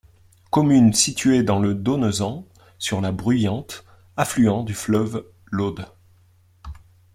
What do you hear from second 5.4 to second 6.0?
l'Aude.